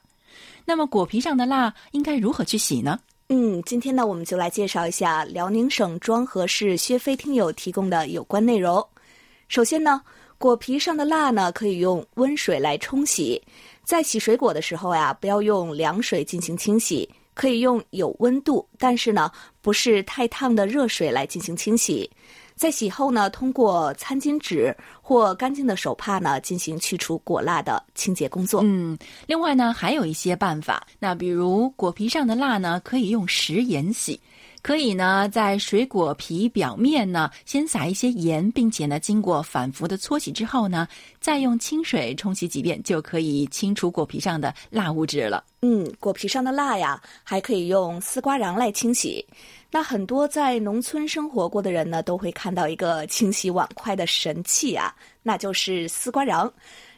[0.65, 2.99] 那么果皮上的蜡应该如何去洗呢？
[3.29, 8.87] 嗯，今天呢，我们就来介绍一下辽宁省庄河市薛飞听友提供的有关内容。
[9.49, 10.03] 首先呢，
[10.39, 13.43] 果皮上的蜡呢，可以用温水来冲洗。
[13.85, 22.09] 在洗水果的时候呀，不要用凉水进行清洗，可以用有温度，但是呢，不是太烫的热水来进行清洗。
[22.55, 28.61] 在洗后呢，通过餐巾纸或干净的手帕呢，进行去除果蜡的清洁工作。
[28.65, 30.87] 嗯，另外呢，还有一些办法。
[30.99, 34.21] 那比如果皮上的蜡呢，可以用食盐洗。
[34.63, 40.87] 可以呢，在水果皮表面呢，先撒一些盐，并且呢，经过反复的搓洗之后呢，
[41.21, 45.43] 再用清水冲洗几遍，就可以清除果皮上的蜡物质了。
[45.63, 49.27] 嗯，果皮上的蜡呀，还可以用丝瓜瓤来清洗。
[49.69, 54.95] 那很多在农村生活过的人呢，都会看到一个清洗碗筷的神器啊，
[55.25, 56.49] 那就是丝瓜瓤，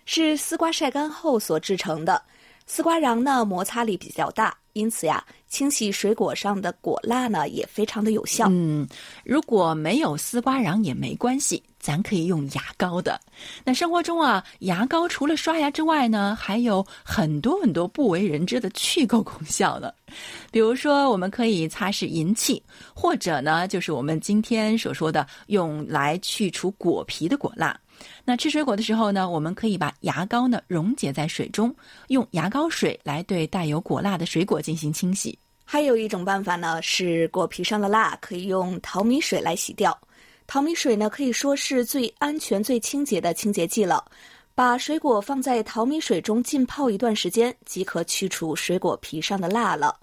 [0.05, 2.21] 是丝瓜晒干后所制成的。
[2.67, 8.47] 丝瓜瓤呢，摩擦力比较大，因此呀，清洗水果上的果蜡呢，也非常的有效。
[8.51, 8.89] 嗯，
[9.23, 13.21] 如果没有丝瓜瓤也没关系，咱可以用牙膏的。
[13.65, 19.93] 那生活中啊，牙膏除了刷牙之外呢，还有很多很多不为人知的去垢功效呢。
[20.51, 22.63] 比如说，我们可以擦拭银器，
[22.95, 27.79] 或者呢，就是我们今天所说的用来去除果皮的果蜡。
[28.25, 31.75] 那吃水果的时候呢，我们可以把牙膏呢溶解在水中，
[32.09, 35.39] 用牙膏水来对带有果蜡的水果进行清洗。
[35.65, 39.99] 还有一种办法呢，是果皮上的蜡可以用淘米水来洗掉。
[40.47, 44.05] 淘米水呢可以说是最安全、最清洁的清洁剂了。
[44.55, 49.99] 把水果放在淘米水中浸泡一段时间，即可去除水果皮上的蜡了。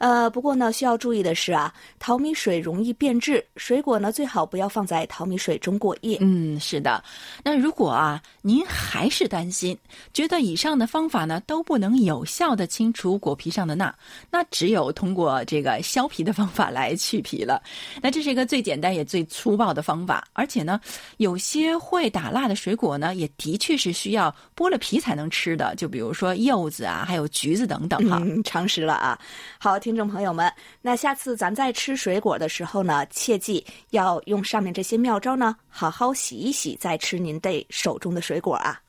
[0.00, 6.16] 呃，不过呢，需要注意的是啊，淘米水容易变质，水果呢最好不要放在淘米水中过夜。
[6.22, 7.04] 嗯，是的。
[7.44, 9.76] 那如果啊，您还是担心，
[10.14, 13.94] 觉得以上的方法呢都不能有效的清除果皮上的钠，
[14.30, 17.62] 那只有通过这个削皮的方法来去皮了。
[18.00, 20.80] 那这是一个最简单也最粗暴的方法，而且呢，
[21.18, 28.18] 有些会打蜡的水果呢，也的确是需要剥了皮才能吃的，就比如说柚子啊，还有橘子等等哈。
[28.22, 29.18] 嗯，常识了啊。
[29.58, 29.78] 好。
[29.89, 30.48] 听听众朋友们，
[30.80, 38.80] 那下次咱在吃水果的时候呢，切记要用上面这些妙招呢，好好洗一洗，再吃您的手中的水果啊。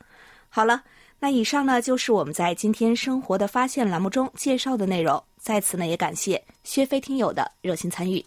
[0.48, 0.84] 好了，
[1.18, 5.24] 那以上呢就是我们在今天生活的发现栏目中介绍的内容。
[5.40, 8.24] 在此呢，也感谢薛飞听友的热心参与。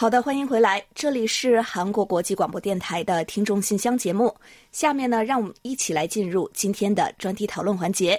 [0.00, 4.34] 好的，欢迎回来，这里是韩国国际广播电台的听众信箱节目。
[4.72, 8.18] 下面呢，让我们一起来进入今天的专题讨论环节。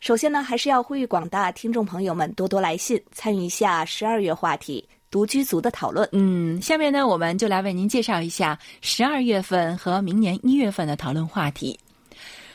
[0.00, 6.08] 首先呢，还是要呼吁广大听众朋友们多多来信，参与一下十二月话题“独居族”的讨论。
[6.12, 11.78] 嗯，下面呢，我们就来为您介绍一下十二月份和明年一月份的讨论话题。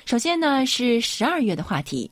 [0.03, 2.09] 首先呢，是十二月的话题。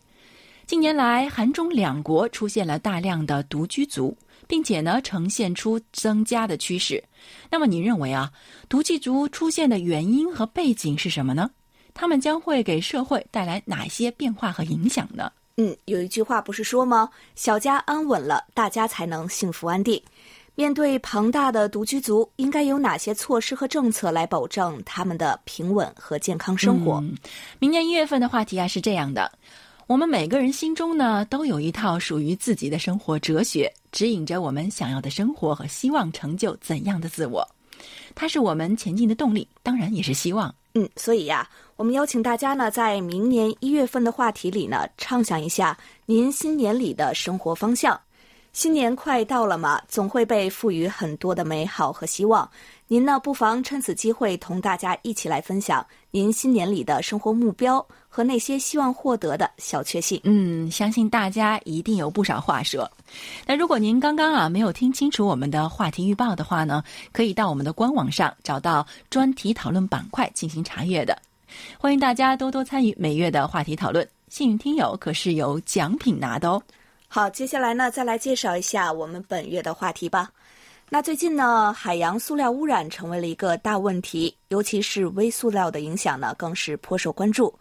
[0.68, 4.16] 近年来，韩中两国出现了大量的独居族，
[4.52, 7.02] 并且呢，呈现出增加的趋势。
[7.50, 8.30] 那么，您认为啊，
[8.68, 11.50] 独居族出现的原因和背景是什么呢？
[11.94, 15.32] 他们将会给社会带来哪些变化和影响呢？
[15.56, 17.10] 嗯，有一句话不是说吗？
[17.34, 20.04] 小家安稳了，大家才能幸福安定。
[20.56, 26.96] 面对庞大的独居族，应该有哪些措施和政策来保证他们的平稳和健康生活？
[26.96, 27.16] 嗯
[27.58, 29.32] 明年一月份的话题啊是这样的：
[29.88, 37.48] 我们每个人心中呢都有一套属于自己的生活哲学，指引着我们想要的生活和希望成就怎样的自我。
[38.14, 40.54] 它是我们前进的动力，当然也是希望。
[40.74, 48.00] 嗯，所以呀，我们邀请大家呢，在明年一月份的话题里呢，畅想一下您新年里的生活方向。
[48.54, 52.50] 新年快到了嘛，总会被赋予很多的美好和希望。
[52.92, 60.20] 您呢，不妨趁此机会同大家一起来分享您新年里的生活目标和那些希望获得的小确幸。
[60.26, 62.92] 嗯，相信大家一定有不少话说。
[63.48, 71.18] 那如果您刚刚啊没有听清楚我们的话题预报的话呢，可以到我们的官网上找到专题讨论板块进行查阅的。
[71.80, 76.62] 欢迎大家多多参与每月的话题讨论，幸运听友可是有奖品拿的哦。
[77.08, 80.30] 好，接下来呢，再来介绍一下我们本月的话题吧。
[80.94, 87.58] 那最近呢，海洋塑料污染成为了一个大问题，尤其是微塑料的影响呢，更是颇受关注。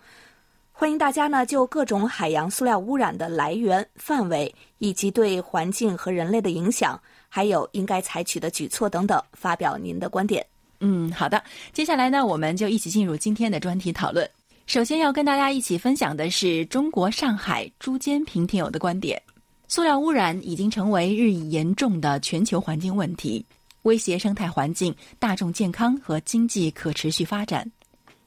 [0.73, 10.45] 欢迎大家呢，就各种海洋塑料污染的来源、范围以及对环境和人类的影响，还有应该采取的举措等等，发表您的观点。
[10.81, 11.40] 嗯，好的。
[11.73, 14.29] 接下来呢，我们就一起进入今天的专题讨论。
[14.66, 19.23] 首先要跟大家一起分享的是中国上海朱坚平听友的观点：
[19.70, 23.46] 塑料污染已经成为日益严重的全球环境问题，
[23.83, 27.70] 威胁生态环境、大众健康和经济可持续发展。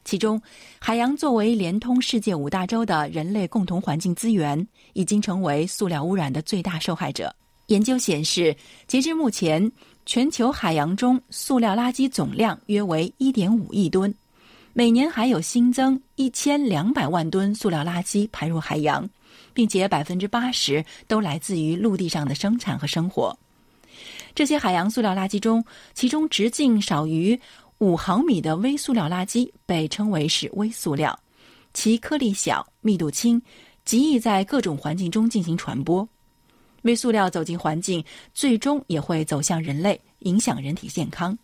[0.05, 0.41] 其中，
[0.79, 7.35] 海洋作为连通世界五大洲的人类共同环境资源，已经成为塑料污染的最大受害者。
[7.65, 8.55] 研究显示，
[8.87, 9.69] 截至目前，
[10.05, 14.15] 全球海洋中塑料垃圾总量约为1.5亿吨，
[14.71, 19.09] 每年还有新增1200万吨塑料垃圾排入海洋，
[19.53, 23.37] 并且百分之八十都来自于陆地上的生产和生活。
[24.35, 25.63] 这些海洋塑料垃圾中，
[25.93, 27.39] 其中直径少于
[27.77, 31.17] 五毫米的微塑料垃圾被称为是微塑料，
[31.73, 33.41] 其颗粒小、密度轻，
[33.85, 36.07] 极易在各种环境中进行传播。
[36.81, 41.37] 微塑料走进环境，最终也会走向人类，影响人体健康。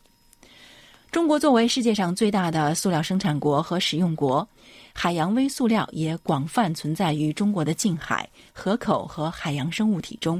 [1.11, 4.47] 中国作为世界上最大的塑料生产国和使用国，
[4.93, 10.39] 海洋微塑料也广泛存在于中国的近海、河口和海洋生物体中。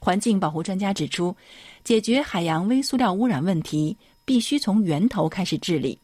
[0.00, 1.36] 环境保护专家指出，
[1.84, 3.94] 解决海洋微塑料污染问题，
[4.24, 5.98] 必须从源头开始治理。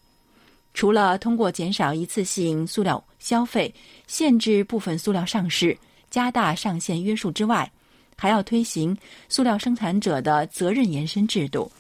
[0.74, 3.74] 除了通过减少一次性塑料消费、
[4.06, 5.76] 限制部分塑料上市、
[6.10, 7.70] 加大上限约束之外，
[8.14, 8.94] 还要推行
[9.30, 11.72] 塑料生产者的责任延伸制度，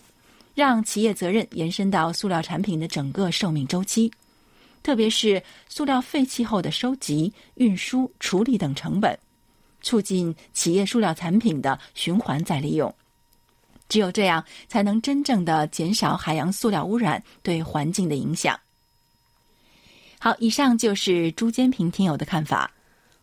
[0.54, 4.12] 让企业责任延伸到塑料产品的整个寿命周期，
[4.82, 9.18] 特别是塑料废弃后的收集、运输、处理等成本，
[9.80, 12.94] 促进企业塑料产品的循环再利用。
[13.88, 18.58] 只有这样，才能真正的减少海洋塑料污染对环境的影响。
[20.18, 22.70] 好，以上就是朱坚平听友的看法。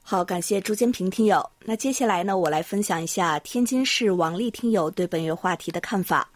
[0.01, 1.47] 好，感谢朱坚平听友。
[1.64, 6.30] 那接下来呢，我来分享一下天津市王丽听友对本月话题的看法。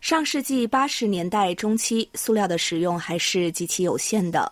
[0.00, 4.50] 上世纪八十年代中期，塑料的使用还是极其有限的，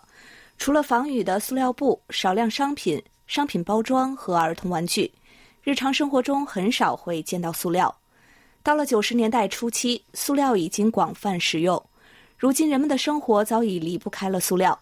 [0.57, 5.09] 除了防雨的塑料布，少量商品、商品包装和儿童玩具，
[5.63, 7.95] 日常生活中很少会见到塑料。
[8.61, 11.81] 到了九十年代初期，塑料已经广泛使用，
[12.37, 14.77] 如今人们的生活早已离不开了塑料。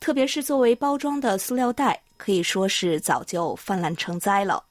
[0.00, 4.62] 特别是作为包装的塑料袋，可以说是早就泛滥成灾了。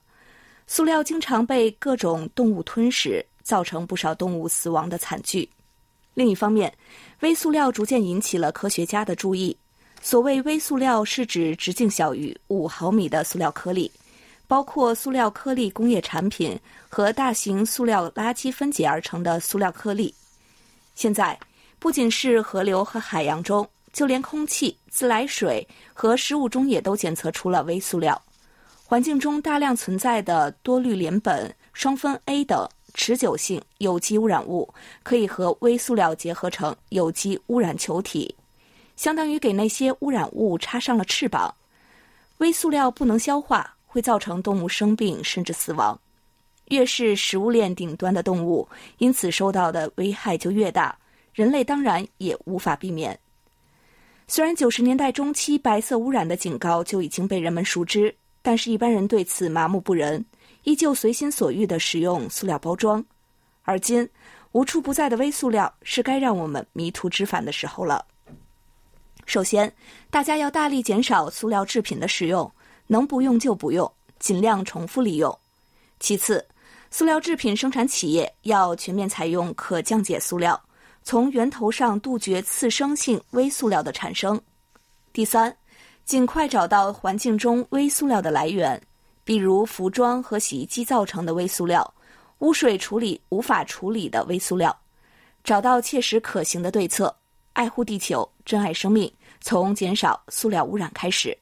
[0.68, 5.50] 塑料经常被各种动物吞食，造成不少动物死亡的惨剧。
[6.14, 6.72] 另一方面，
[7.22, 9.58] 微塑料逐渐引起了科学家的注意。
[10.04, 13.92] 所谓微塑料，是指直径小于五毫米的塑料颗粒，
[14.48, 20.14] 包括塑料颗粒工业产品和大型塑料垃圾分解而成的塑料颗粒。
[20.94, 21.38] 现在，
[21.80, 28.22] 不仅是河流和海洋中，就连空气、自来水和食物中也都检测出了微塑料。
[28.86, 34.72] 环境中大量存在的多氯联苯、双酚 A 等持久性有机污染物，
[35.04, 38.36] 可以和微塑料结合成有机污染球体。
[38.96, 41.54] 相当于给那些污染物插上了翅膀。
[42.40, 46.00] 微塑料不能消化，会造成动物生病甚至死亡。
[46.66, 48.68] 越是食物链顶端的动物，
[48.98, 50.98] 因此受到的危害就越大。
[51.34, 53.18] 人类当然也无法避免。
[54.28, 60.24] 虽然九十年代中期白色污染的警告就已经被人们熟知，但是一般人对此麻木不仁，
[60.64, 63.04] 依旧随心所欲地使用塑料包装。
[63.64, 64.08] 而今，
[64.52, 68.06] 无处不在的微塑料是该让我们迷途知返的时候了。
[69.26, 69.72] 首先，
[70.10, 72.52] 大家要大力减少塑料制品的使用，
[72.88, 75.38] 能不用就不用，尽量重复利用。
[76.00, 76.44] 其次，
[76.90, 80.60] 塑料制品生产企业要全面采用可降解塑料，
[81.04, 84.42] 从源头上杜绝次生性微塑料的产生。
[85.14, 85.56] 第三，
[86.06, 88.82] 尽快找到环境中微塑料的来源，
[89.30, 91.94] 比如服装和洗衣机造成的微塑料，
[92.40, 94.76] 污水处理无法处理的微塑料，
[95.44, 97.16] 找到切实可行的对策，
[97.54, 99.14] 爱护地球，珍爱生命。
[99.40, 101.38] 从减少塑料污染开始。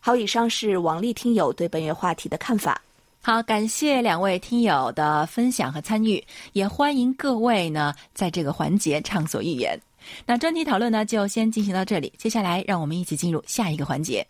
[0.00, 2.78] 好，以上是王丽听友对本月话题的看法。
[3.22, 6.22] 好，感谢两位听友的分享和参与，
[6.52, 9.80] 也欢迎各位呢在这个环节畅所欲言。
[10.26, 14.26] 那专题讨论呢就先进行到这里，接下来让我们一起进入下一个环节。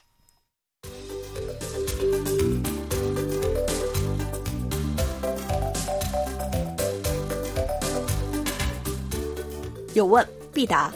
[9.94, 10.92] 有问必答。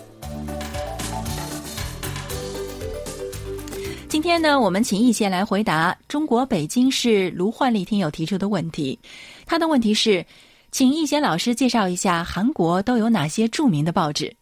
[4.09, 8.99] 今天呢，我们请易贤来回答中国北京市卢焕丽听友提出的问题。
[9.45, 10.25] 他的问题是，
[10.71, 14.35] 请易贤老师介绍一下韩国都有哪些著名的报纸。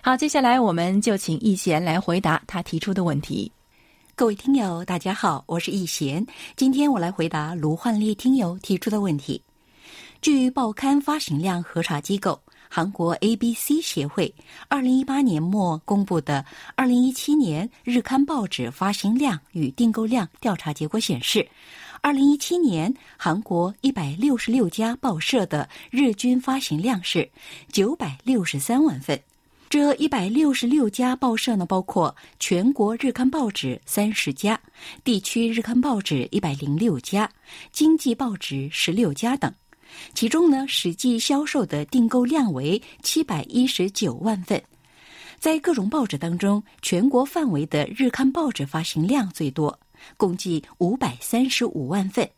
[0.00, 3.50] 好，接下来我们就请易贤来回答他提出的问题。
[4.14, 6.24] 各位听友，大家好，我是易贤。
[6.54, 9.42] 今天我来回答卢焕丽听友提出的问题。
[10.22, 12.40] 据报刊发行量核查机构。
[12.74, 14.34] 韩国 ABC 协会
[14.66, 16.44] 二零一八年末公布的
[16.74, 21.48] 二零一七年日刊报纸发行量与订购量调查结果显示，
[22.00, 27.30] 二零一七年韩国一百六十六家报社的日均发行量是
[27.70, 29.22] 九百六十三万份。
[29.70, 34.60] 这一百六十六家报社呢，包括全国日刊报纸三十家、
[35.04, 37.30] 地区日刊报纸一百零六家、
[37.70, 39.54] 经济报纸十六家等。
[40.14, 44.62] 其中呢，实际销售的订购量为七百一十九万份。
[45.38, 49.78] 在各种报纸当中，全国范围的日刊报纸发行量最多，
[50.16, 52.28] 共计五百三十五万份。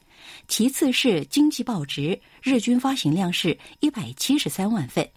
[0.48, 5.08] 其次是经济报纸，日均发行量是一百七十三万份。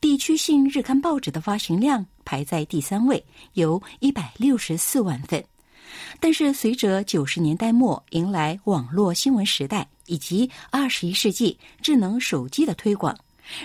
[0.00, 5.42] 地区性日刊报纸的发行量排在第三位，有一百六十四万份。
[6.20, 13.16] 但是，随着九十年代末迎来网络新闻时代以及二十一世纪智能手机的推广，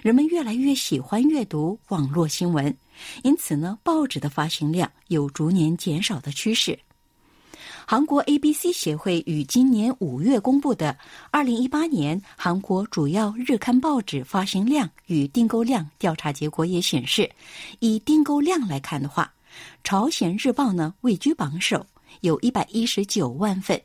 [0.01, 2.75] 人们越来越喜欢阅读网络新闻，
[3.23, 6.77] 因此呢，报纸的发行量有逐年减少的趋势。
[7.85, 10.95] 韩国 ABC 协会于今年五月公布的
[11.31, 17.27] 二零一八年韩国主要日刊报纸发行量与订购量调查结果也显示，
[17.79, 19.33] 以订购量来看的话，
[19.83, 21.83] 朝鲜日报呢位居榜首。
[22.21, 23.81] 有一百一十九万份，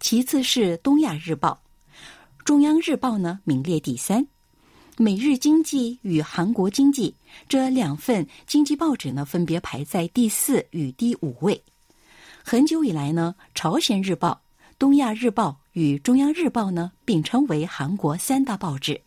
[0.00, 1.62] 其次是东亚日报，
[2.44, 4.26] 中央日报呢名列第三，
[4.96, 7.14] 每日经济与韩国经济
[7.48, 11.62] 这两份经济报纸呢分别排在第四与第五位。
[12.44, 14.42] 很久以来呢，朝鲜日报、
[14.78, 19.00] 东亚日报与中央日报呢并称为韩国三大报纸。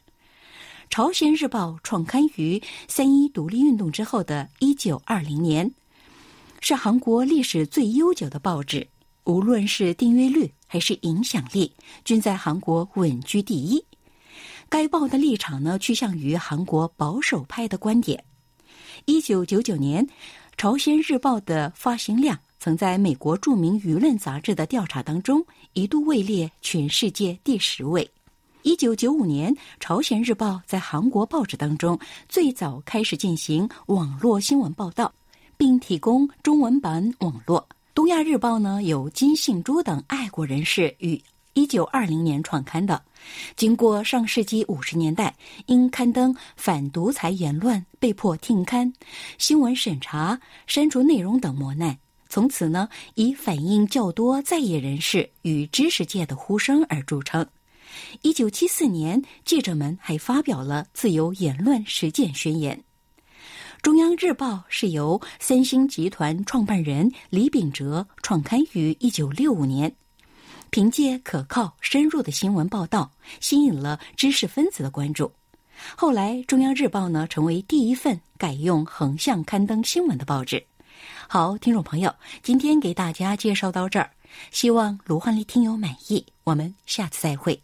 [0.90, 5.70] 朝鲜日报创刊于三一独立运动之后的一九二零年。
[6.68, 8.88] 是韩国历史最悠久的报纸，
[9.26, 11.72] 无论是订阅率还是影响力，
[12.04, 13.86] 均在韩国稳居第一。
[14.68, 18.24] 该报的立场呢，趋向于韩国保守派的观点。
[19.06, 20.08] 一九九九年，
[20.58, 28.10] 朝鲜日报的发行量曾在美国著名舆论杂志的调查当中一度位列全世界第十位。
[28.64, 35.14] 一九九五年，朝鲜日报在韩国报纸当中最早开始进行网络新闻报道。
[35.58, 37.68] 并提供中文版网络。
[37.94, 41.22] 东亚日报呢，有金信洙等爱国人士于
[41.54, 43.02] 一九二零年创刊的。
[43.56, 45.34] 经过上世纪五十年代
[45.66, 48.92] 因刊登反独裁言论被迫停刊、
[49.38, 51.98] 新闻审查、删除内容等磨难，
[52.28, 57.48] 从此呢以反映较多在野人士与知识界的呼声而著称。
[58.22, 62.84] 一九七四年，记者们还发表了自由言论实践宣言。
[63.86, 69.96] 中央日报是由三星集团创办人李秉哲创刊于一九六五年，
[70.72, 75.32] 凭借可靠深入的新闻报道，吸引了知识分子的关注。
[75.96, 80.66] 后来，中央日报呢成为第一份改用横向刊登新闻的报纸。
[81.28, 82.12] 好，听众朋友，
[82.42, 84.10] 今天给大家介绍到这儿，
[84.50, 86.26] 希望卢焕丽听友满意。
[86.44, 87.62] 我们下次再会。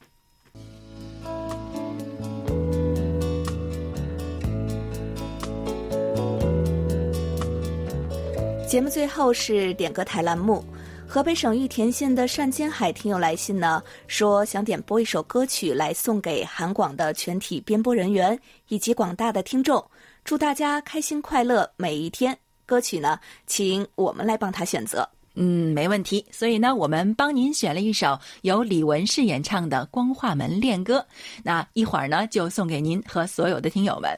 [8.72, 10.63] 节目最后是点歌台栏目。
[11.05, 19.86] 河北省玉田县的单金海听友来信呢，说想点播一首歌曲来送给韩广的全体编播人员以及广大的听众，
[20.24, 22.38] 祝大家开心快乐每一天。
[22.65, 25.05] 歌曲呢，请我们来帮他选择。
[25.36, 26.26] 嗯，没问题。
[26.32, 30.99] 所以呢，我们帮您选了一首由李文世演唱的《光化门恋歌》，
[31.43, 34.17] 那一会儿呢就送给您和所有的听友们。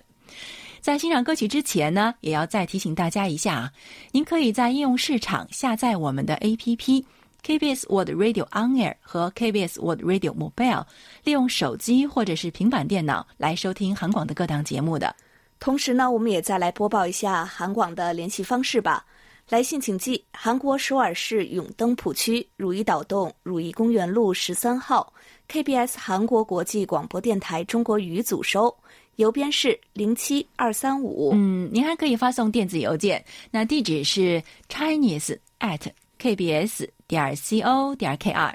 [0.84, 3.72] 在欣赏歌曲之前呢，也要再提醒大家一下啊，
[4.12, 7.06] 您可以在应用市场下载我们的 APP
[7.42, 10.86] KBS World Radio On Air 和 KBS World Radio Mobile，
[11.24, 15.16] 利用手机或者是平板电脑来收听韩广的各档节目的。
[15.58, 19.06] 同时呢，我们也再来播报一下韩广的联系方式吧。
[19.48, 25.14] 来信请寄韩国首尔市永登浦区汝矣岛洞汝矣公园路十三号
[25.50, 28.74] KBS 韩国国际广播电台中国语组收。
[29.18, 31.32] 邮编是零七二三五。
[31.34, 35.82] 嗯，您还可以发送电子邮件，那地址是 chinese at
[36.20, 38.54] kbs 点 co 点 kr。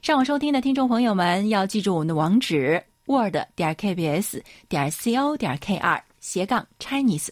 [0.00, 7.28] 上网收听的听众朋友们要记住我们的网址 word 点 kbs 点 co 点 kr 斜杠 chinese。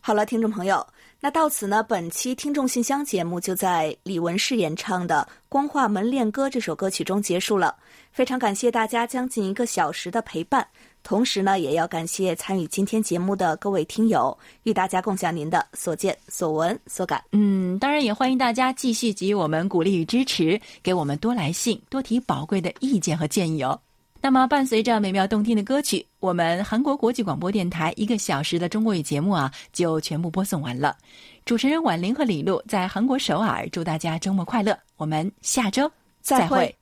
[0.00, 0.84] 好了，听众朋友，
[1.20, 7.76] 那到此呢，本期听众信箱节目就在李文世演唱的《光化门恋歌》这首歌曲中结束了。
[8.10, 10.66] 非常感谢大家将近一个小时的陪伴。
[11.02, 17.22] 同时呢，也要感谢参与今天节目的各位听友，与大家共享您的所见所闻所感。
[17.32, 23.78] 嗯，当然也欢迎大家继续给予我们鼓励与支持，给我们多来信，多提宝贵的意见和建议哦。
[24.20, 30.96] 那么，伴随着美妙动听的歌曲，我们韩国国际广播电台一个小时的中国语节目啊，就全部播送完了。
[31.44, 34.78] 主持人婉玲和李璐在韩国首尔，祝大家周末快乐。
[34.96, 35.90] 我们下周
[36.20, 36.81] 再会。